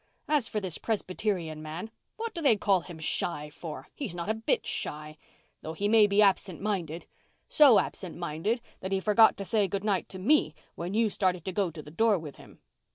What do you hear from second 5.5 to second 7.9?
though he may be absent minded—so